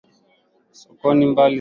[0.73, 1.49] Sokoni ni mbali sana.